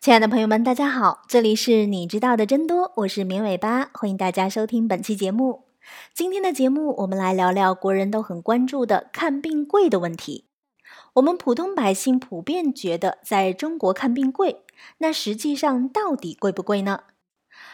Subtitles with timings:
[0.00, 5.64] 亲爱的朋友们，大家好，这里是你知道的真多，我是绵尾巴，欢迎大家收听本期节目。
[6.14, 10.46] 今天的节目，我们来聊聊国人都很关注的看病贵的问题。
[11.16, 14.62] 我们普通百姓普遍觉得在中国看病贵，
[14.96, 17.02] 那实际上到底贵不贵呢？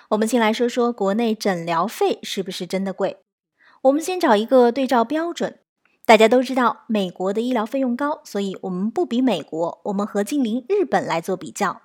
[0.09, 3.19] 我们先来说说国内诊疗费是不是真的贵。
[3.83, 5.61] 我们先找一个对照标准。
[6.05, 11.83] 大家都知道，美国的医疗费用高，所以我们不比美国，我们和近邻日本来做比较。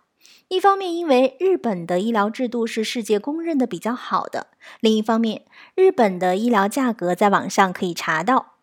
[0.49, 4.47] 一方面，因为日本的医疗制度是世界公认的比较好的；
[4.79, 8.55] 另一方面，日本的医疗价格在网上可以查到。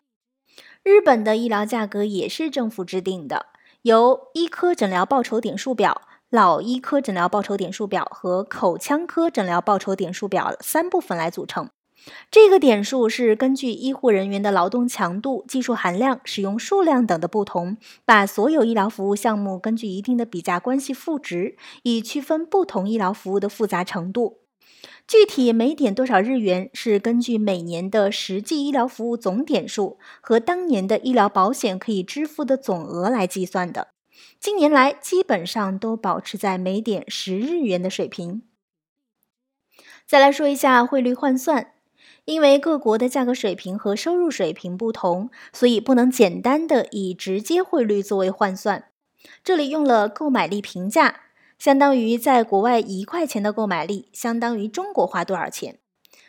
[0.83, 3.47] 日本的医疗价格也是政府制定的，
[3.81, 11.69] 由医科诊疗报酬点数表、老医科诊疗报酬点数表和口腔科诊疗报酬点数表三部分来组成。
[12.31, 24.39] 这个点数是根据医护人员的劳动强度、技术含量、使用数量等的不同，把所有医疗服务项目根据一定的比价关系赋值，以区分不同医疗服务的复杂程度。
[25.07, 33.89] 具体每点多少日元，是根据每年的实际医疗服务总点数和当年的医疗保险可以支付的总额来计算的。
[34.39, 38.43] 近年来基本上都保持在每点十日元的水平。
[40.05, 41.71] 再来说一下汇率换算。
[42.29, 48.83] 因为各国的价格水平和收入水平不同，所以不能简单的以直接汇率作为换算。
[49.43, 51.21] 这里用了购买力平价，
[51.57, 55.79] 相当于在国外一块钱的购买力，相当于中国花多少钱。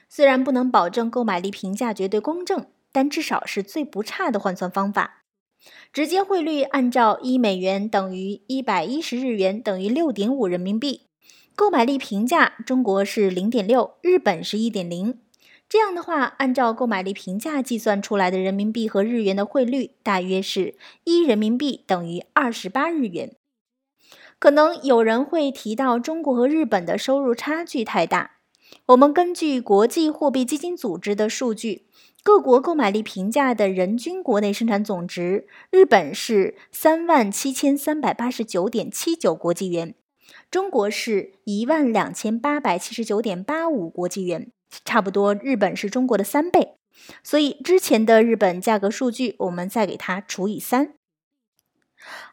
[0.08, 5.24] 虽然不能保证购买力评价绝对公正，但至少是最不差的换算方法。
[5.92, 11.02] 直接汇率按照一美元等于一百一十日元等于六点五人民币，
[11.54, 15.18] 购买力平价，中国是零点六，日本是一点零。
[15.70, 23.36] 这样的话，按照购买力平价计算出来的人民币和日元的汇率，大约是一人民币等于二十八日元。
[24.40, 28.38] 可能有人会提到中国和日本的收入差距太大。
[28.86, 31.86] 我们根据国际货币基金组织的数据，
[32.24, 39.94] 各国购买力平价的人均国内生产总值，日本是三万七千三百八十九点七九国际元，
[40.50, 44.50] 中国是一万两千八百七十九点八五国际元。
[44.84, 46.76] 差不多，日本是中国的三倍，
[47.22, 50.94] 所以之前的日本价格数据，我们再给它除以三。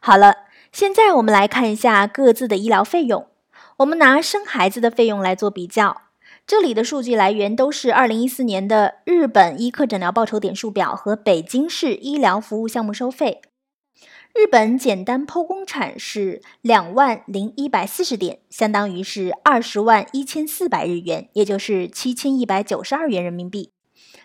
[0.00, 3.28] 好了，现在我们来看一下各自的医疗费用。
[3.78, 6.02] 我们拿生孩子的费用来做比较，
[6.46, 13.42] 这里的数据来源都是二零一四年的日本医科诊疗报酬点数表和北京市医疗服务项目收费。
[14.34, 23.70] 日本简单剖宫产是两万零一百四十点，相当于是二十万一千四百日元，也就是七千一百九十二元人民币。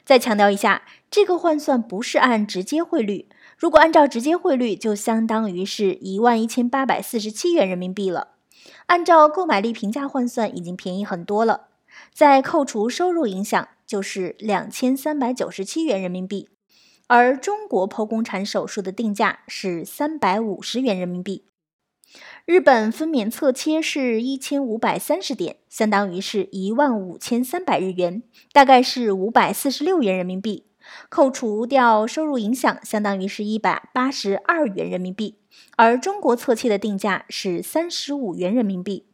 [0.05, 3.27] 再强调一下，这个换算不是按直接汇率，
[3.57, 8.35] 如果按照直接汇率，就相当于是一万一千八百四十七元人民币了。
[8.85, 11.69] 按照购买力平价换算，已经便宜很多了。
[12.13, 16.49] 再扣除收入影响，就是两千三百九十七元人民币。
[17.15, 21.45] 而中国剖宫产手术的定价是三百五十元人民币，
[22.43, 30.65] 日本分娩侧切是一千五百三十点，相当于是一万五千三百日元，大概是五百四十六元人民币。
[31.07, 35.37] 扣除掉收入影响，相当于是一百八十二元人民币。
[35.77, 39.05] 而中国侧切的定价是三十五元人民币。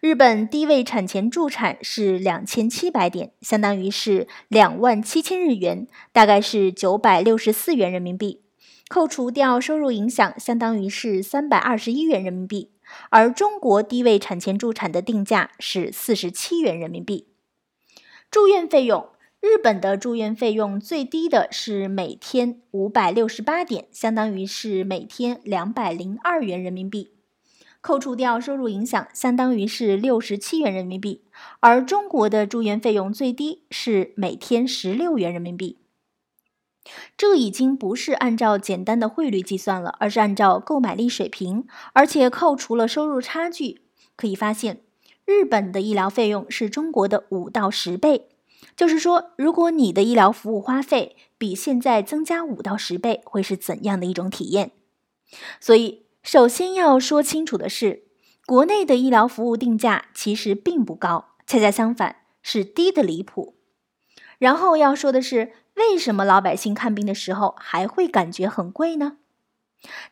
[0.00, 8.40] 日本低位产前助产是两千七百点，相当于是两万七千日元，大概是九百六十四元人民币。
[8.88, 12.70] 扣除掉收入影响，相当于是三百二十一元人民币。
[13.10, 17.26] 而中国低位产前助产的定价是四十七元人民币。
[18.30, 19.08] 住院费用，
[19.40, 27.10] 日本的住院费用最低的是每天五百六十八点，相当于是每天两百零二元人民币。
[27.80, 31.22] 扣除掉收入影响，相当于是六十七元人民币。
[31.60, 35.78] 而中国的住院费用最低是每天十六元人民币。
[37.16, 43.82] 这已经不是按照简单的汇率计算了，而是按照购买力水平，而且扣除了收入差距。
[44.16, 44.80] 可以发现，
[45.24, 48.28] 日本的医疗费用是中国的五到十倍。
[48.74, 54.72] 就是说，如果你的医疗服务花费比现在增加五到十倍，会是怎样的一种体验？
[55.60, 56.07] 所以。
[56.30, 58.02] 首先要说清楚的是，
[58.44, 63.54] 国内的医疗服务定价其实并不高，恰恰相反是低的离谱。
[64.36, 69.16] 然后要说的是，为什么老百姓看病的时候还会感觉很贵呢？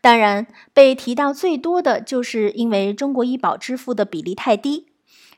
[0.00, 4.86] 当然，被提到最多的就是因为中国医保支付的比例太低。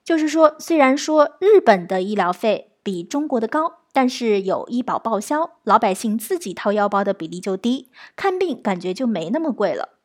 [0.05, 9.98] 就是说，虽然说日本的医疗费比中国的高，但是有医保报销，老百姓自己掏腰包的比例就低，看病感觉就没那么贵了。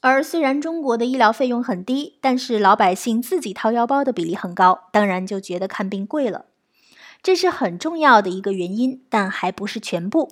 [0.00, 6.46] 而虽然中国的医疗费用很低，但是老百姓自己掏腰包的比例很高，当然就觉得看病贵了。
[7.20, 10.30] 这是很重要的一个原因，但还不是全部。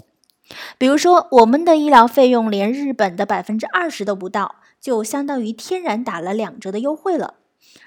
[0.78, 7.34] 比如说，我们的医疗费用连日本的百分之二十都不到，就相当于天然打了两折的优惠了。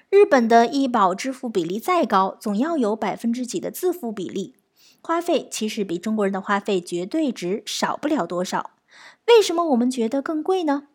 [0.10, 4.56] 日本的医保支付比例再高，总要有百分之几的自付比例，
[5.00, 8.72] 花费其实比中国人的花费绝对值少不了多少。
[9.28, 10.88] 为什么我们觉得更贵呢？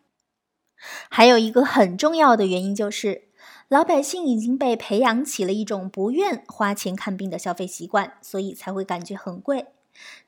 [1.09, 3.23] 还有一个很重要的原因就是，
[3.67, 9.67] 老百姓已经被培养起了一种不愿花钱看病的消费习惯，所以才会感觉很贵。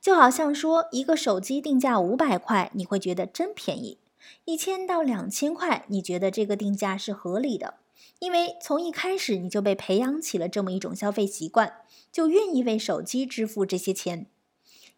[0.01, 3.97] 就好像说，一个手机定价五百块，你会觉得真便宜；
[4.45, 7.75] 一千到两千块，你觉得这个定价是合理的，
[8.19, 14.27] 因为从一开始你就被培养起了这么一种消费习惯，就愿意为手机支付这些钱。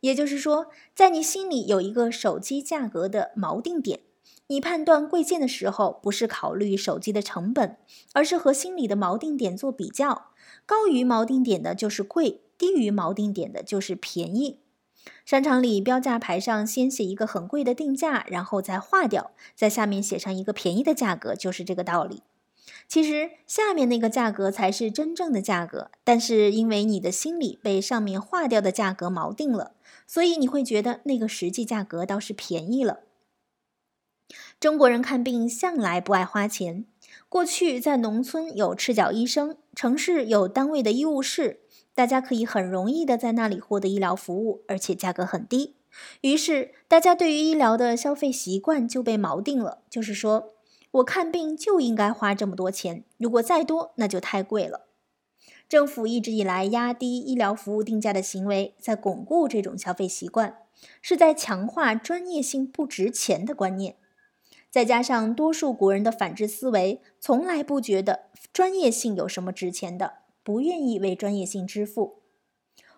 [0.01, 4.01] 也就是说，在你心里有一个手机价格的锚定点。
[4.51, 7.77] 你判断贵贱的时候，不是考虑手机的成本，
[8.13, 10.31] 而是和心里的锚定点做比较。
[10.65, 14.57] 高于锚定点的就是贵，低于锚定点的就是便宜。
[15.23, 22.23] 商场里标价牌上先写一个很贵的定价，然后再划掉，在下面写上一个便宜的价格，就是这个道理。
[22.87, 29.73] 其实下面那个价格才是真正的价格，但是因为你的心里被上面划掉的价格锚定了，
[30.07, 33.01] 所以你会觉得那个实际价格倒是便宜了。
[34.59, 36.83] 中国人看病向来不爱花钱。
[37.29, 41.61] 过去在农村有赤脚医生，城市有单位的医务室，
[41.95, 45.75] 大家可以很容易的在那里获得医疗服务，而且价格很低。
[46.21, 50.49] 于是大家对于医疗的消费习惯就被锚定了，就是说
[50.91, 54.87] 我看病就应该花这么多钱，如果再多那就太贵了。
[55.69, 60.57] 政府一直以来压低医疗服务定价的行为，在巩固这种消费习惯，
[61.01, 63.95] 是在强化专业性不值钱的观念。
[64.69, 72.19] 再加上多数国人的反智思维，从来不觉得专业性有什么值钱的，不愿意为专业性支付。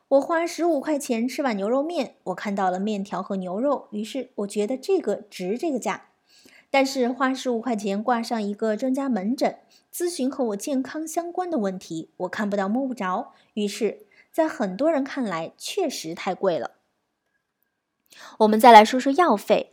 [0.09, 6.09] 我花十五块钱吃碗牛肉面，我看到了面条和牛肉，于是我觉得这个值这个价。
[6.69, 9.59] 但是花十五块钱挂上一个专家门诊，
[9.93, 16.71] 咨询和我健康相关的问题，我看不到摸不着，于是，在很多人看来确实太贵了。
[18.39, 19.71] 我们再来说说药费。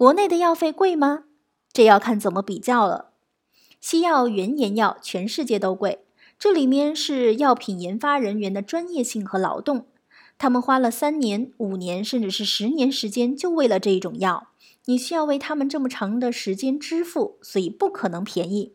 [0.00, 1.24] 国内的药费贵吗？
[1.74, 3.10] 这要看怎么比较了。
[3.82, 6.06] 西药、原研药全世界都贵，
[6.38, 9.88] 这里面是药品研发人员的专业性和劳动，
[10.38, 14.48] 他们花了三年、五年，甚至是十年时间，就为了这一种药，
[14.86, 18.72] 你需要为他们这么长的时间支付，所以不可能便宜。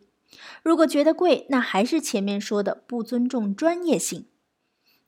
[0.61, 4.27] 如果觉得贵，那还是前面说的不尊重专业性。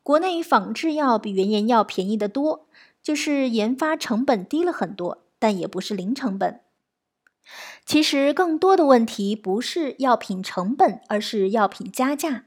[0.01, 2.67] 国内仿制药比原研药便宜得多，
[3.03, 5.26] 就是研发成本低了很多。
[5.39, 6.61] 但也不是零成本。
[7.85, 12.45] 其实更多的问题不是药品成本，而是药品加价。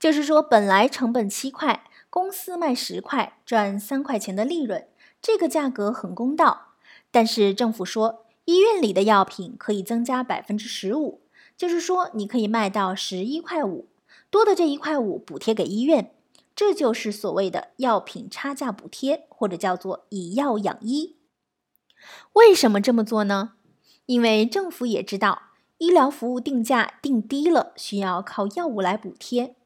[0.00, 4.88] 就是说，本来成本七块，公司卖十块，赚三块钱的利润，
[5.22, 6.74] 这个价格很公道。
[7.12, 11.20] 但是政府说，医院里的药品可以增加百分之十五，
[11.56, 13.86] 就是说你可以卖到十一块五，
[14.28, 16.12] 多的这一块五补贴给医院，
[16.56, 21.19] 这就是所谓的药品差价补贴，或者叫做以药养医。
[22.34, 23.52] 为什么这么做呢？
[24.06, 25.42] 因为政府也知道
[25.78, 29.56] 医疗服务定价定低了，需要靠药物来补贴。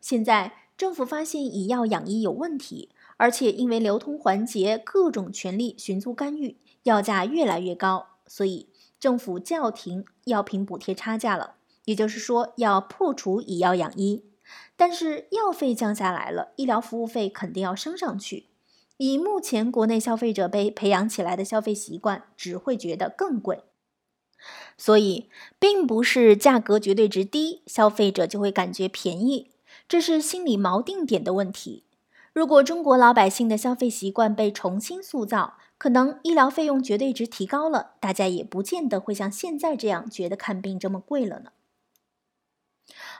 [0.00, 8.68] 现在政府发现以药养医有问题，而且因为流通环节各种权力寻租干预，药价越来越高，所以
[9.00, 11.54] 政府叫停药品补贴差价了。
[11.84, 14.24] 也就是说，要破除以药养医。
[14.76, 18.47] 但是药费降下来了，医疗服务费肯定要升上去。
[18.98, 23.64] 以目前国内消费者被培养起来的消费习惯，只会觉得更贵。
[24.76, 25.28] 所以，
[25.58, 29.50] 并不是价格绝对值低，消费者就会感觉便宜，
[29.88, 31.84] 这是心理锚定点的问题。
[32.32, 41.50] 如果中国老百姓的消费习惯被重新塑造，可能医疗费用绝对值提高了，大家也不见得会像现在这样觉得看病这么贵了呢。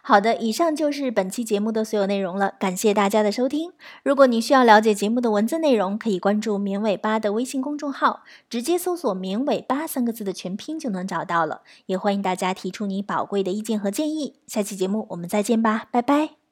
[0.02, 3.72] 好的，以上就是本期节目的所有内容了，感谢大家的收听。
[4.02, 11.62] 如果你需要了解节目的文字内容，可以关注“绵尾巴”的微信公众号，直接搜索“绵尾巴”三个字的全拼就能找到了。
[11.86, 14.34] 也欢迎大家提出你宝贵的意见和建议。
[14.46, 16.47] 下期节目我们再见吧，拜拜。